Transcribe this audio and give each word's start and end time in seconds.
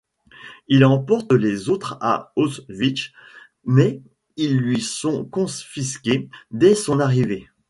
Il 0.67 0.83
emporte 0.83 1.31
les 1.31 1.69
autres 1.69 1.99
à 2.01 2.33
Auschwitz 2.35 3.11
mais 3.65 4.01
ils 4.35 4.57
lui 4.57 4.81
sont 4.81 5.25
confisqués 5.25 6.27
dès 6.49 6.73
son 6.73 6.99
arrivée. 6.99 7.47